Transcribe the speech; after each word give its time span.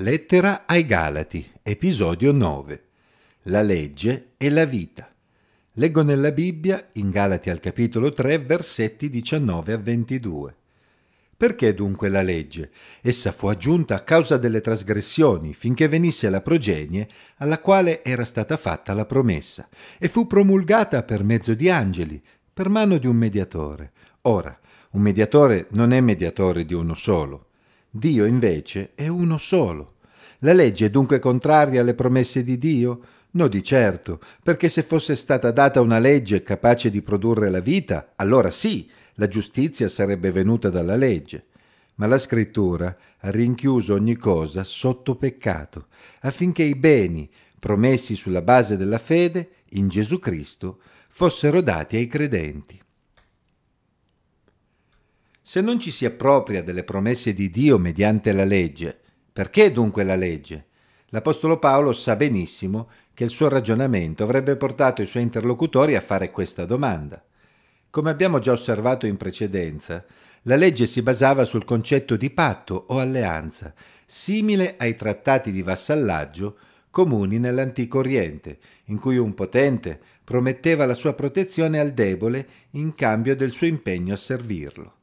Lettera 0.00 0.62
ai 0.64 0.86
Galati, 0.86 1.46
episodio 1.62 2.32
9. 2.32 2.84
La 3.42 3.60
legge 3.60 4.30
e 4.38 4.48
la 4.48 4.64
vita. 4.64 5.14
Leggo 5.74 6.02
nella 6.02 6.32
Bibbia, 6.32 6.88
in 6.92 7.10
Galati 7.10 7.50
al 7.50 7.60
capitolo 7.60 8.10
3, 8.10 8.38
versetti 8.38 9.10
19 9.10 9.74
a 9.74 9.76
22. 9.76 10.54
Perché 11.36 11.74
dunque 11.74 12.08
la 12.08 12.22
legge? 12.22 12.70
Essa 13.02 13.30
fu 13.30 13.48
aggiunta 13.48 13.96
a 13.96 14.00
causa 14.00 14.38
delle 14.38 14.62
trasgressioni, 14.62 15.52
finché 15.52 15.86
venisse 15.86 16.30
la 16.30 16.40
progenie 16.40 17.06
alla 17.36 17.58
quale 17.58 18.02
era 18.02 18.24
stata 18.24 18.56
fatta 18.56 18.94
la 18.94 19.04
promessa, 19.04 19.68
e 19.98 20.08
fu 20.08 20.26
promulgata 20.26 21.02
per 21.02 21.22
mezzo 21.24 21.52
di 21.52 21.68
angeli, 21.68 22.18
per 22.54 22.70
mano 22.70 22.96
di 22.96 23.06
un 23.06 23.16
mediatore. 23.16 23.92
Ora, 24.22 24.58
un 24.92 25.02
mediatore 25.02 25.66
non 25.72 25.92
è 25.92 26.00
mediatore 26.00 26.64
di 26.64 26.72
uno 26.72 26.94
solo 26.94 27.48
Dio 27.92 28.24
invece 28.24 28.92
è 28.94 29.08
uno 29.08 29.36
solo. 29.36 29.94
La 30.40 30.52
legge 30.52 30.86
è 30.86 30.90
dunque 30.90 31.18
contraria 31.18 31.80
alle 31.80 31.94
promesse 31.94 32.44
di 32.44 32.56
Dio? 32.56 33.00
No, 33.32 33.48
di 33.48 33.64
certo, 33.64 34.20
perché 34.42 34.68
se 34.68 34.84
fosse 34.84 35.16
stata 35.16 35.50
data 35.50 35.80
una 35.80 35.98
legge 35.98 36.44
capace 36.44 36.88
di 36.88 37.02
produrre 37.02 37.50
la 37.50 37.58
vita, 37.58 38.12
allora 38.14 38.52
sì, 38.52 38.88
la 39.14 39.26
giustizia 39.26 39.88
sarebbe 39.88 40.30
venuta 40.30 40.70
dalla 40.70 40.94
legge. 40.94 41.46
Ma 41.96 42.06
la 42.06 42.18
scrittura 42.18 42.96
ha 43.18 43.30
rinchiuso 43.30 43.94
ogni 43.94 44.16
cosa 44.16 44.62
sotto 44.62 45.16
peccato, 45.16 45.88
affinché 46.20 46.62
i 46.62 46.76
beni, 46.76 47.28
promessi 47.58 48.14
sulla 48.14 48.42
base 48.42 48.76
della 48.76 48.98
fede, 48.98 49.50
in 49.70 49.88
Gesù 49.88 50.20
Cristo, 50.20 50.78
fossero 51.10 51.60
dati 51.60 51.96
ai 51.96 52.06
credenti. 52.06 52.80
Se 55.42 55.60
non 55.60 55.80
ci 55.80 55.90
si 55.90 56.04
appropria 56.04 56.62
delle 56.62 56.84
promesse 56.84 57.32
di 57.32 57.50
Dio 57.50 57.78
mediante 57.78 58.32
la 58.32 58.44
legge, 58.44 58.98
perché 59.32 59.72
dunque 59.72 60.04
la 60.04 60.14
legge? 60.14 60.66
L'Apostolo 61.08 61.58
Paolo 61.58 61.92
sa 61.92 62.14
benissimo 62.14 62.88
che 63.14 63.24
il 63.24 63.30
suo 63.30 63.48
ragionamento 63.48 64.22
avrebbe 64.22 64.56
portato 64.56 65.02
i 65.02 65.06
suoi 65.06 65.22
interlocutori 65.22 65.96
a 65.96 66.00
fare 66.00 66.30
questa 66.30 66.64
domanda. 66.66 67.24
Come 67.90 68.10
abbiamo 68.10 68.38
già 68.38 68.52
osservato 68.52 69.06
in 69.06 69.16
precedenza, 69.16 70.04
la 70.42 70.56
legge 70.56 70.86
si 70.86 71.02
basava 71.02 71.44
sul 71.44 71.64
concetto 71.64 72.16
di 72.16 72.30
patto 72.30 72.84
o 72.88 72.98
alleanza, 72.98 73.74
simile 74.06 74.76
ai 74.78 74.94
trattati 74.94 75.50
di 75.50 75.62
vassallaggio 75.62 76.56
comuni 76.90 77.38
nell'antico 77.38 77.98
Oriente, 77.98 78.58
in 78.86 78.98
cui 78.98 79.16
un 79.16 79.34
potente 79.34 80.00
prometteva 80.22 80.86
la 80.86 80.94
sua 80.94 81.14
protezione 81.14 81.80
al 81.80 81.92
debole 81.92 82.48
in 82.72 82.94
cambio 82.94 83.34
del 83.34 83.52
suo 83.52 83.66
impegno 83.66 84.14
a 84.14 84.16
servirlo. 84.16 84.94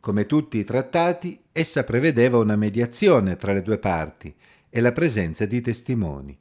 Come 0.00 0.24
tutti 0.24 0.56
i 0.56 0.64
trattati, 0.64 1.38
essa 1.52 1.84
prevedeva 1.84 2.38
una 2.38 2.56
mediazione 2.56 3.36
tra 3.36 3.52
le 3.52 3.60
due 3.60 3.76
parti 3.76 4.34
e 4.70 4.80
la 4.80 4.92
presenza 4.92 5.44
di 5.44 5.60
testimoni. 5.60 6.38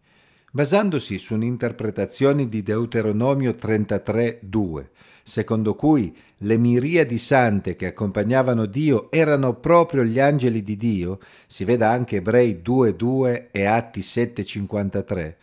Basandosi 0.53 1.19
su 1.19 1.33
un'interpretazione 1.33 2.47
di 2.47 2.63
Deuteronomio 2.63 3.51
33.2, 3.51 4.85
secondo 5.23 5.75
cui 5.75 6.15
le 6.37 6.57
miriadi 6.57 7.17
sante 7.17 7.75
che 7.75 7.87
accompagnavano 7.87 8.65
Dio 8.65 9.11
erano 9.11 9.55
proprio 9.55 10.05
gli 10.05 10.21
angeli 10.21 10.63
di 10.63 10.77
Dio, 10.77 11.19
si 11.45 11.65
veda 11.65 11.89
anche 11.89 12.15
Ebrei 12.15 12.61
2.2 12.63 13.47
e 13.51 13.65
Atti 13.65 13.99
7.53, 13.99 15.35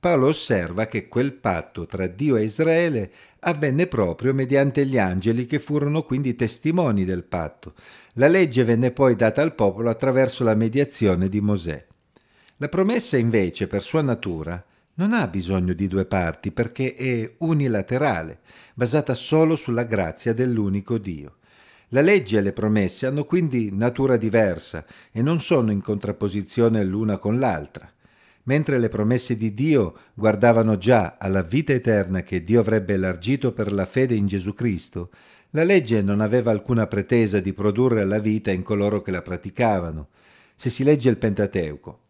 Paolo 0.00 0.28
osserva 0.28 0.86
che 0.86 1.08
quel 1.08 1.34
patto 1.34 1.84
tra 1.84 2.06
Dio 2.06 2.36
e 2.36 2.44
Israele 2.44 3.10
avvenne 3.40 3.86
proprio 3.86 4.32
mediante 4.32 4.86
gli 4.86 4.96
angeli 4.96 5.44
che 5.44 5.58
furono 5.58 6.04
quindi 6.04 6.34
testimoni 6.34 7.04
del 7.04 7.22
patto. 7.22 7.74
La 8.14 8.26
legge 8.26 8.64
venne 8.64 8.92
poi 8.92 9.14
data 9.14 9.42
al 9.42 9.54
popolo 9.54 9.90
attraverso 9.90 10.42
la 10.42 10.54
mediazione 10.54 11.28
di 11.28 11.42
Mosè. 11.42 11.86
La 12.56 12.68
promessa 12.70 13.18
invece, 13.18 13.66
per 13.66 13.82
sua 13.82 14.00
natura, 14.00 14.64
non 14.94 15.12
ha 15.12 15.26
bisogno 15.26 15.74
di 15.74 15.86
due 15.86 16.06
parti 16.06 16.50
perché 16.50 16.94
è 16.94 17.34
unilaterale, 17.36 18.38
basata 18.72 19.14
solo 19.14 19.54
sulla 19.54 19.84
grazia 19.84 20.32
dell'unico 20.32 20.96
Dio. 20.96 21.36
La 21.88 22.00
legge 22.00 22.38
e 22.38 22.40
le 22.40 22.52
promesse 22.52 23.04
hanno 23.04 23.24
quindi 23.24 23.70
natura 23.70 24.16
diversa 24.16 24.82
e 25.12 25.20
non 25.20 25.40
sono 25.40 25.70
in 25.70 25.82
contrapposizione 25.82 26.82
l'una 26.84 27.18
con 27.18 27.38
l'altra 27.38 27.92
mentre 28.44 28.78
le 28.78 28.88
promesse 28.88 29.36
di 29.36 29.54
Dio 29.54 29.96
guardavano 30.14 30.76
già 30.78 31.16
alla 31.18 31.42
vita 31.42 31.72
eterna 31.72 32.22
che 32.22 32.42
Dio 32.42 32.60
avrebbe 32.60 32.94
elargito 32.94 33.52
per 33.52 33.72
la 33.72 33.86
fede 33.86 34.14
in 34.14 34.26
Gesù 34.26 34.52
Cristo, 34.52 35.10
la 35.50 35.64
legge 35.64 36.00
non 36.02 36.20
aveva 36.20 36.50
alcuna 36.50 36.86
pretesa 36.86 37.40
di 37.40 37.52
produrre 37.52 38.04
la 38.04 38.18
vita 38.18 38.50
in 38.50 38.62
coloro 38.62 39.02
che 39.02 39.10
la 39.10 39.22
praticavano. 39.22 40.08
Se 40.54 40.70
si 40.70 40.84
legge 40.84 41.08
il 41.08 41.16
Pentateuco, 41.16 42.00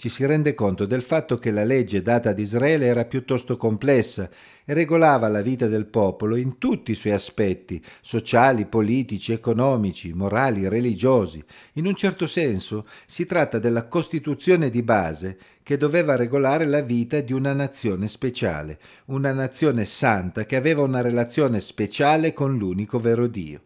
ci 0.00 0.08
si 0.08 0.24
rende 0.24 0.54
conto 0.54 0.86
del 0.86 1.02
fatto 1.02 1.36
che 1.36 1.50
la 1.50 1.62
legge 1.62 2.00
data 2.00 2.30
ad 2.30 2.38
Israele 2.38 2.86
era 2.86 3.04
piuttosto 3.04 3.58
complessa 3.58 4.30
e 4.64 4.72
regolava 4.72 5.28
la 5.28 5.42
vita 5.42 5.66
del 5.66 5.84
popolo 5.84 6.36
in 6.36 6.56
tutti 6.56 6.92
i 6.92 6.94
suoi 6.94 7.12
aspetti, 7.12 7.84
sociali, 8.00 8.64
politici, 8.64 9.32
economici, 9.32 10.14
morali, 10.14 10.66
religiosi. 10.68 11.44
In 11.74 11.84
un 11.84 11.94
certo 11.96 12.26
senso 12.26 12.86
si 13.04 13.26
tratta 13.26 13.58
della 13.58 13.88
Costituzione 13.88 14.70
di 14.70 14.82
base 14.82 15.36
che 15.62 15.76
doveva 15.76 16.16
regolare 16.16 16.64
la 16.64 16.80
vita 16.80 17.20
di 17.20 17.34
una 17.34 17.52
nazione 17.52 18.08
speciale, 18.08 18.78
una 19.08 19.32
nazione 19.32 19.84
santa 19.84 20.46
che 20.46 20.56
aveva 20.56 20.80
una 20.80 21.02
relazione 21.02 21.60
speciale 21.60 22.32
con 22.32 22.56
l'unico 22.56 22.98
vero 23.00 23.26
Dio. 23.26 23.60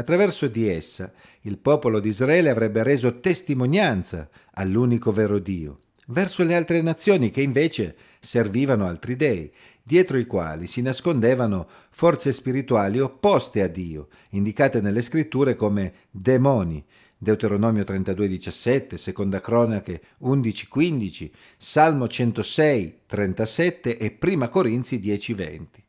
Attraverso 0.00 0.48
di 0.48 0.66
essa 0.66 1.12
il 1.42 1.58
popolo 1.58 2.00
di 2.00 2.08
Israele 2.08 2.48
avrebbe 2.48 2.82
reso 2.82 3.20
testimonianza 3.20 4.30
all'unico 4.52 5.12
vero 5.12 5.38
Dio, 5.38 5.80
verso 6.06 6.42
le 6.42 6.54
altre 6.54 6.80
nazioni 6.80 7.30
che 7.30 7.42
invece 7.42 7.94
servivano 8.18 8.86
altri 8.86 9.14
dei, 9.14 9.52
dietro 9.82 10.16
i 10.16 10.24
quali 10.24 10.66
si 10.66 10.80
nascondevano 10.80 11.68
forze 11.90 12.32
spirituali 12.32 12.98
opposte 12.98 13.60
a 13.60 13.66
Dio, 13.66 14.08
indicate 14.30 14.80
nelle 14.80 15.02
scritture 15.02 15.54
come 15.54 15.92
demoni, 16.10 16.82
Deuteronomio 17.18 17.84
32:17, 17.84 18.94
Seconda 18.96 19.42
Cronache 19.42 20.00
11:15, 20.22 21.30
Salmo 21.58 22.08
106, 22.08 23.00
37 23.04 23.98
e 23.98 24.10
Prima 24.12 24.48
Corinzi 24.48 24.98
10:20. 24.98 25.79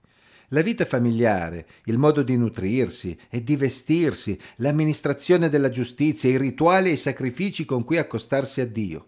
La 0.53 0.61
vita 0.61 0.83
familiare, 0.83 1.65
il 1.85 1.97
modo 1.97 2.23
di 2.23 2.35
nutrirsi 2.35 3.17
e 3.29 3.41
di 3.41 3.55
vestirsi, 3.55 4.37
l'amministrazione 4.57 5.47
della 5.47 5.69
giustizia, 5.69 6.29
i 6.29 6.37
rituali 6.37 6.89
e 6.89 6.93
i 6.93 6.97
sacrifici 6.97 7.63
con 7.63 7.85
cui 7.85 7.97
accostarsi 7.97 8.59
a 8.59 8.67
Dio. 8.67 9.07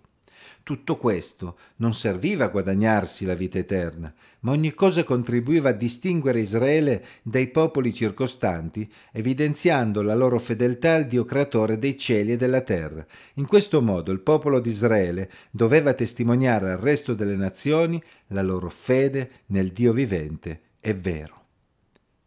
Tutto 0.63 0.95
questo 0.95 1.57
non 1.77 1.93
serviva 1.93 2.45
a 2.45 2.47
guadagnarsi 2.47 3.25
la 3.25 3.33
vita 3.33 3.57
eterna, 3.57 4.13
ma 4.39 4.51
ogni 4.51 4.73
cosa 4.73 5.03
contribuiva 5.03 5.71
a 5.71 5.73
distinguere 5.73 6.39
Israele 6.39 7.03
dai 7.23 7.49
popoli 7.49 7.93
circostanti, 7.93 8.89
evidenziando 9.11 10.01
la 10.01 10.15
loro 10.15 10.39
fedeltà 10.39 10.95
al 10.95 11.07
Dio 11.07 11.25
creatore 11.25 11.77
dei 11.77 11.97
cieli 11.97 12.31
e 12.31 12.37
della 12.37 12.61
terra. 12.61 13.05
In 13.33 13.47
questo 13.47 13.81
modo 13.81 14.13
il 14.13 14.21
popolo 14.21 14.61
di 14.61 14.69
Israele 14.69 15.29
doveva 15.51 15.93
testimoniare 15.93 16.71
al 16.71 16.79
resto 16.79 17.13
delle 17.13 17.35
nazioni 17.35 18.01
la 18.27 18.41
loro 18.41 18.69
fede 18.69 19.41
nel 19.47 19.73
Dio 19.73 19.91
vivente 19.91 20.61
è 20.83 20.93
vero. 20.93 21.45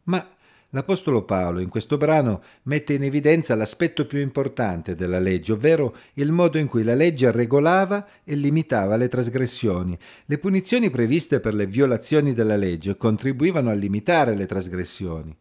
Ma 0.05 0.27
l'Apostolo 0.71 1.25
Paolo 1.25 1.61
in 1.61 1.69
questo 1.69 1.99
brano 1.99 2.43
mette 2.62 2.94
in 2.94 3.03
evidenza 3.03 3.55
l'aspetto 3.55 4.06
più 4.06 4.19
importante 4.19 4.94
della 4.94 5.19
legge, 5.19 5.53
ovvero 5.53 5.94
il 6.15 6.33
modo 6.33 6.56
in 6.56 6.67
cui 6.67 6.83
la 6.83 6.94
legge 6.94 7.31
regolava 7.31 8.06
e 8.25 8.34
limitava 8.34 8.97
le 8.97 9.09
trasgressioni. 9.09 9.99
Le 10.25 10.39
punizioni 10.39 10.89
previste 10.89 11.39
per 11.39 11.53
le 11.53 11.67
violazioni 11.67 12.33
della 12.33 12.56
legge 12.56 12.97
contribuivano 12.97 13.69
a 13.69 13.75
limitare 13.75 14.34
le 14.34 14.47
trasgressioni 14.47 15.37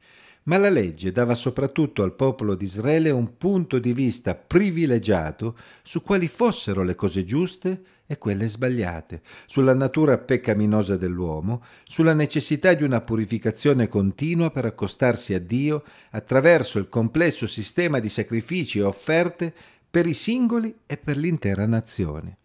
ma 0.47 0.57
la 0.57 0.69
legge 0.69 1.11
dava 1.11 1.33
soprattutto 1.33 2.03
al 2.03 2.13
popolo 2.13 2.53
di 2.53 2.65
Israele 2.65 3.09
un 3.09 3.35
punto 3.35 3.79
di 3.79 3.93
vista 3.93 4.35
privilegiato 4.35 5.57
su 5.81 6.03
quali 6.03 6.27
fossero 6.27 6.83
le 6.83 6.93
cose 6.93 7.23
giuste 7.23 7.81
e 8.07 8.17
quelle 8.17 8.47
sbagliate, 8.47 9.21
sulla 9.45 9.73
natura 9.73 10.17
peccaminosa 10.17 10.95
dell'uomo, 10.95 11.63
sulla 11.83 12.13
necessità 12.13 12.73
di 12.73 12.83
una 12.83 13.01
purificazione 13.01 13.87
continua 13.87 14.51
per 14.51 14.65
accostarsi 14.65 15.33
a 15.33 15.39
Dio 15.39 15.83
attraverso 16.11 16.77
il 16.77 16.87
complesso 16.87 17.47
sistema 17.47 17.99
di 17.99 18.09
sacrifici 18.09 18.79
e 18.79 18.83
offerte 18.83 19.53
per 19.89 20.05
i 20.05 20.13
singoli 20.13 20.75
e 20.85 20.97
per 20.97 21.17
l'intera 21.17 21.65
nazione. 21.65 22.37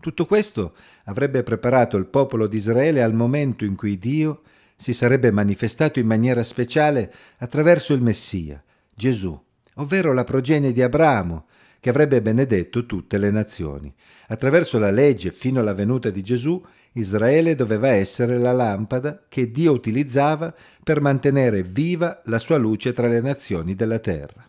Tutto 0.00 0.26
questo 0.26 0.74
avrebbe 1.04 1.42
preparato 1.42 1.96
il 1.96 2.06
popolo 2.06 2.46
di 2.46 2.56
Israele 2.56 3.02
al 3.02 3.14
momento 3.14 3.64
in 3.64 3.74
cui 3.74 3.98
Dio 3.98 4.42
si 4.76 4.92
sarebbe 4.92 5.30
manifestato 5.30 5.98
in 5.98 6.06
maniera 6.06 6.42
speciale 6.42 7.12
attraverso 7.38 7.94
il 7.94 8.02
Messia, 8.02 8.62
Gesù, 8.94 9.38
ovvero 9.74 10.12
la 10.12 10.24
progenie 10.24 10.72
di 10.72 10.82
Abramo, 10.82 11.46
che 11.84 11.90
avrebbe 11.90 12.22
benedetto 12.22 12.86
tutte 12.86 13.18
le 13.18 13.30
nazioni. 13.30 13.92
Attraverso 14.28 14.78
la 14.78 14.90
legge 14.90 15.32
fino 15.32 15.60
alla 15.60 15.74
venuta 15.74 16.08
di 16.08 16.22
Gesù, 16.22 16.64
Israele 16.92 17.54
doveva 17.54 17.88
essere 17.88 18.38
la 18.38 18.52
lampada 18.52 19.26
che 19.28 19.50
Dio 19.50 19.72
utilizzava 19.72 20.54
per 20.82 21.02
mantenere 21.02 21.62
viva 21.62 22.22
la 22.24 22.38
sua 22.38 22.56
luce 22.56 22.94
tra 22.94 23.06
le 23.06 23.20
nazioni 23.20 23.74
della 23.74 23.98
terra. 23.98 24.48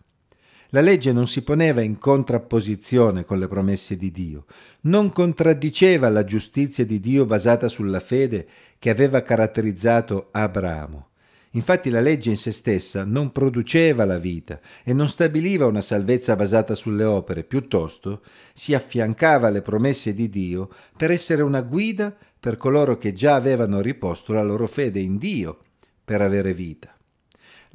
La 0.70 0.80
legge 0.80 1.12
non 1.12 1.26
si 1.26 1.42
poneva 1.42 1.82
in 1.82 1.98
contrapposizione 1.98 3.26
con 3.26 3.38
le 3.38 3.48
promesse 3.48 3.98
di 3.98 4.10
Dio, 4.10 4.46
non 4.84 5.12
contraddiceva 5.12 6.08
la 6.08 6.24
giustizia 6.24 6.86
di 6.86 7.00
Dio 7.00 7.26
basata 7.26 7.68
sulla 7.68 8.00
fede 8.00 8.46
che 8.78 8.88
aveva 8.88 9.20
caratterizzato 9.20 10.28
Abramo. 10.30 11.08
Infatti 11.56 11.88
la 11.88 12.02
legge 12.02 12.28
in 12.28 12.36
se 12.36 12.52
stessa 12.52 13.04
non 13.04 13.32
produceva 13.32 14.04
la 14.04 14.18
vita 14.18 14.60
e 14.84 14.92
non 14.92 15.08
stabiliva 15.08 15.64
una 15.64 15.80
salvezza 15.80 16.36
basata 16.36 16.74
sulle 16.74 17.04
opere, 17.04 17.44
piuttosto 17.44 18.20
si 18.52 18.74
affiancava 18.74 19.46
alle 19.46 19.62
promesse 19.62 20.12
di 20.12 20.28
Dio 20.28 20.68
per 20.94 21.10
essere 21.10 21.42
una 21.42 21.62
guida 21.62 22.14
per 22.38 22.58
coloro 22.58 22.98
che 22.98 23.14
già 23.14 23.34
avevano 23.34 23.80
riposto 23.80 24.34
la 24.34 24.42
loro 24.42 24.66
fede 24.66 25.00
in 25.00 25.16
Dio 25.16 25.58
per 26.04 26.20
avere 26.20 26.52
vita. 26.52 26.95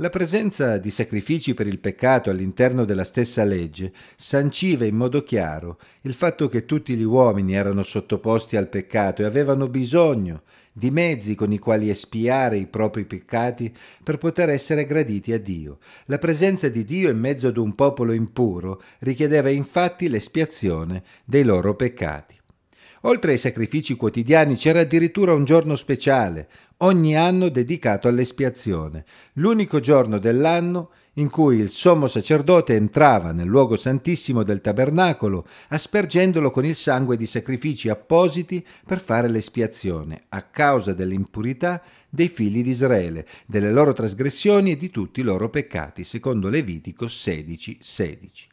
La 0.01 0.09
presenza 0.09 0.80
di 0.80 0.89
sacrifici 0.89 1.53
per 1.53 1.68
il 1.68 1.77
peccato 1.77 2.31
all'interno 2.31 2.86
della 2.86 3.03
stessa 3.03 3.44
legge 3.44 3.94
sanciva 4.15 4.83
in 4.83 4.95
modo 4.95 5.21
chiaro 5.21 5.77
il 6.01 6.15
fatto 6.15 6.50
che 6.50 6.65
tutti 6.65 6.95
gli 6.95 7.03
uomini 7.03 7.53
erano 7.53 7.83
sottoposti 7.83 8.57
al 8.57 8.68
peccato 8.68 9.21
e 9.21 9.25
avevano 9.25 9.68
bisogno 9.68 10.42
di 10.74 10.89
mezzi 10.89 11.36
con 11.36 11.51
i 11.51 11.59
quali 11.59 11.92
espiare 11.92 12.57
i 12.57 12.65
propri 12.65 13.06
peccati 13.06 13.71
per 14.01 14.18
poter 14.18 14.50
essere 14.50 14.88
graditi 14.88 15.33
a 15.33 15.39
Dio. 15.39 15.77
La 16.06 16.18
presenza 16.18 16.68
di 16.68 16.83
Dio 16.83 17.12
in 17.12 17.19
mezzo 17.19 17.50
ad 17.50 17.57
un 17.57 17.75
popolo 17.75 18.12
impuro 18.12 18.81
richiedeva 19.01 19.50
infatti 19.50 20.09
l'espiazione 20.09 21.03
dei 21.25 21.44
loro 21.44 21.75
peccati. 21.75 22.39
Oltre 23.06 23.31
ai 23.31 23.38
sacrifici 23.39 23.95
quotidiani 23.95 24.56
c'era 24.56 24.81
addirittura 24.81 25.33
un 25.33 25.44
giorno 25.44 25.75
speciale, 25.75 26.48
ogni 26.83 27.15
anno 27.15 27.49
dedicato 27.49 28.07
all'espiazione, 28.07 29.05
l'unico 29.33 29.79
giorno 29.79 30.17
dell'anno 30.17 30.91
in 31.15 31.29
cui 31.29 31.57
il 31.57 31.69
sommo 31.69 32.07
sacerdote 32.07 32.75
entrava 32.75 33.31
nel 33.31 33.47
luogo 33.47 33.75
santissimo 33.75 34.43
del 34.43 34.61
tabernacolo, 34.61 35.45
aspergendolo 35.69 36.51
con 36.51 36.63
il 36.63 36.75
sangue 36.75 37.17
di 37.17 37.25
sacrifici 37.25 37.89
appositi 37.89 38.65
per 38.85 39.01
fare 39.01 39.27
l'espiazione, 39.27 40.23
a 40.29 40.41
causa 40.43 40.93
dell'impurità 40.93 41.81
dei 42.09 42.29
figli 42.29 42.63
di 42.63 42.69
Israele, 42.69 43.27
delle 43.45 43.71
loro 43.71 43.93
trasgressioni 43.93 44.71
e 44.71 44.77
di 44.77 44.89
tutti 44.89 45.19
i 45.19 45.23
loro 45.23 45.49
peccati, 45.49 46.03
secondo 46.03 46.47
Levitico 46.47 47.07
16, 47.07 47.77
16. 47.81 48.47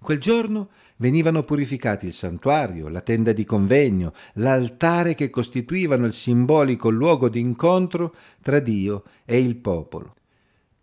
Quel 0.00 0.18
giorno 0.18 0.68
venivano 0.96 1.42
purificati 1.42 2.06
il 2.06 2.12
santuario, 2.12 2.88
la 2.88 3.00
tenda 3.00 3.32
di 3.32 3.44
convegno, 3.44 4.12
l'altare 4.34 5.14
che 5.14 5.30
costituivano 5.30 6.06
il 6.06 6.12
simbolico 6.12 6.88
luogo 6.90 7.28
d'incontro 7.28 8.14
tra 8.42 8.60
Dio 8.60 9.04
e 9.24 9.38
il 9.38 9.56
popolo. 9.56 10.14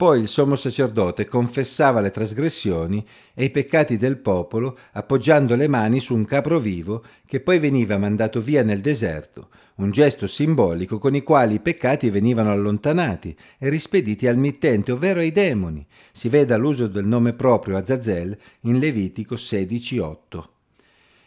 Poi 0.02 0.20
il 0.20 0.28
sommo 0.28 0.56
sacerdote 0.56 1.28
confessava 1.28 2.02
le 2.02 2.10
trasgressioni 2.10 3.06
e 3.36 3.44
i 3.44 3.52
peccati 3.52 3.98
del 3.98 4.18
popolo 4.18 4.80
appoggiando 4.94 5.54
le 5.54 5.68
mani 5.68 6.00
su 6.00 6.16
un 6.16 6.26
capro 6.26 6.58
vivo 6.58 7.04
che 7.28 7.40
poi 7.40 7.60
veniva 7.60 8.00
mandato 8.00 8.42
via 8.42 8.64
nel 8.64 8.82
deserto, 8.82 9.50
un 9.76 9.92
gesto 9.92 10.26
simbolico 10.26 10.98
con 10.98 11.14
i 11.14 11.22
quali 11.22 11.54
i 11.54 11.60
peccati 11.60 12.10
venivano 12.10 12.50
allontanati 12.50 13.38
e 13.60 13.70
rispediti 13.70 14.26
al 14.26 14.38
mittente, 14.38 14.92
ovvero 14.92 15.20
ai 15.20 15.32
demoni. 15.32 15.86
Si 16.12 16.30
veda 16.30 16.58
l'uso 16.58 16.88
del 16.88 17.06
nome 17.06 17.34
proprio 17.34 17.78
Azazel 17.78 18.36
in 18.62 18.80
Levitico 18.80 19.36
16.8. 19.36 20.44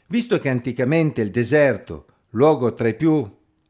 Visto 0.09 0.41
che 0.41 0.49
anticamente 0.49 1.21
il 1.21 1.31
deserto, 1.31 2.07
luogo 2.31 2.75
tra 2.75 2.89
i 2.89 2.95
più 2.95 3.25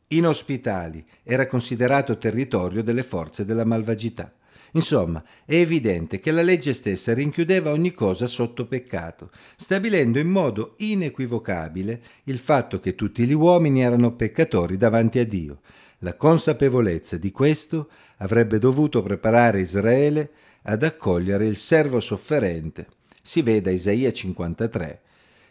inospitali, 0.06 1.04
era 1.22 1.46
considerato 1.46 2.16
territorio 2.16 2.82
delle 2.82 3.02
forze 3.02 3.44
della 3.44 3.66
malvagità, 3.66 4.32
Insomma, 4.76 5.22
è 5.44 5.54
evidente 5.54 6.18
che 6.18 6.32
la 6.32 6.42
legge 6.42 6.74
stessa 6.74 7.14
rinchiudeva 7.14 7.70
ogni 7.70 7.92
cosa 7.92 8.26
sotto 8.26 8.66
peccato, 8.66 9.30
stabilendo 9.56 10.18
in 10.18 10.28
modo 10.28 10.74
inequivocabile 10.78 12.02
il 12.24 12.38
fatto 12.38 12.80
che 12.80 12.94
tutti 12.94 13.24
gli 13.24 13.32
uomini 13.32 13.82
erano 13.82 14.14
peccatori 14.14 14.76
davanti 14.76 15.20
a 15.20 15.26
Dio. 15.26 15.60
La 15.98 16.16
consapevolezza 16.16 17.16
di 17.16 17.30
questo 17.30 17.88
avrebbe 18.18 18.58
dovuto 18.58 19.00
preparare 19.00 19.60
Israele 19.60 20.30
ad 20.62 20.82
accogliere 20.82 21.46
il 21.46 21.56
servo 21.56 22.00
sofferente, 22.00 22.88
si 23.22 23.42
veda 23.42 23.70
Isaia 23.70 24.12
53, 24.12 25.00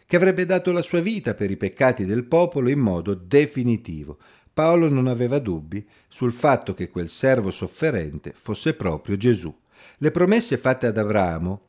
che 0.06 0.16
avrebbe 0.16 0.44
dato 0.44 0.70
la 0.70 0.82
sua 0.82 1.00
vita 1.00 1.34
per 1.34 1.50
i 1.50 1.56
peccati 1.56 2.04
del 2.04 2.24
popolo 2.24 2.68
in 2.68 2.78
modo 2.78 3.14
definitivo, 3.14 4.18
Paolo 4.54 4.88
non 4.88 5.08
aveva 5.08 5.40
dubbi 5.40 5.84
sul 6.06 6.32
fatto 6.32 6.74
che 6.74 6.88
quel 6.88 7.08
servo 7.08 7.50
sofferente 7.50 8.32
fosse 8.36 8.74
proprio 8.74 9.16
Gesù. 9.16 9.52
Le 9.98 10.10
promesse 10.12 10.58
fatte 10.58 10.86
ad 10.86 10.96
Abramo 10.96 11.62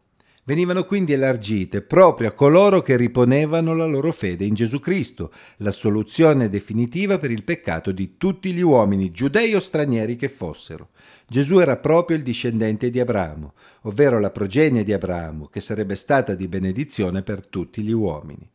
venivano 0.44 0.86
quindi 0.86 1.14
elargite 1.14 1.82
proprio 1.82 2.28
a 2.28 2.34
coloro 2.34 2.84
che 2.84 2.96
riponevano 2.96 3.74
la 3.74 3.88
loro 3.88 4.12
fede 4.12 4.46
in 4.46 4.54
Gesù 4.54 4.80
Cristo, 4.80 5.32
la 5.58 5.72
soluzione 5.72 6.48
definitiva 6.48 7.18
per 7.18 7.32
il 7.32 7.44
peccato 7.44 7.92
di 7.92 8.18
tutti 8.18 8.54
gli 8.54 8.62
uomini, 8.62 9.10
giudei 9.10 9.56
o 9.56 9.60
stranieri 9.60 10.16
che 10.16 10.30
fossero. 10.30 10.90
Gesù 11.28 11.58
era 11.58 11.78
proprio 11.78 12.18
il 12.18 12.24
discendente 12.24 12.92
di 12.92 13.00
Abramo, 13.00 13.54
ovvero 13.82 14.20
la 14.20 14.30
progenie 14.30 14.84
di 14.84 14.94
Abramo, 14.94 15.48
che 15.48 15.60
sarebbe 15.60 15.96
stata 15.96 16.36
di 16.36 16.48
benedizione 16.48 17.24
per 17.24 17.48
tutti 17.48 17.82
gli 17.82 17.92
uomini. 17.92 18.48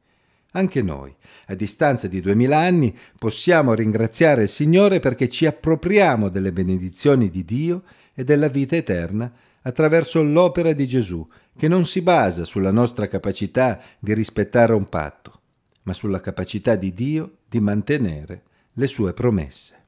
Anche 0.52 0.82
noi, 0.82 1.14
a 1.46 1.54
distanza 1.54 2.08
di 2.08 2.20
duemila 2.20 2.58
anni, 2.58 2.96
possiamo 3.18 3.72
ringraziare 3.74 4.42
il 4.42 4.48
Signore 4.48 4.98
perché 4.98 5.28
ci 5.28 5.46
appropriamo 5.46 6.28
delle 6.28 6.52
benedizioni 6.52 7.30
di 7.30 7.44
Dio 7.44 7.84
e 8.14 8.24
della 8.24 8.48
vita 8.48 8.74
eterna 8.74 9.32
attraverso 9.62 10.22
l'opera 10.22 10.72
di 10.72 10.86
Gesù, 10.86 11.26
che 11.56 11.68
non 11.68 11.84
si 11.86 12.00
basa 12.00 12.44
sulla 12.44 12.70
nostra 12.70 13.06
capacità 13.06 13.80
di 13.98 14.12
rispettare 14.14 14.72
un 14.72 14.88
patto, 14.88 15.40
ma 15.82 15.92
sulla 15.92 16.20
capacità 16.20 16.74
di 16.74 16.92
Dio 16.92 17.38
di 17.48 17.60
mantenere 17.60 18.42
le 18.72 18.86
sue 18.86 19.12
promesse. 19.12 19.79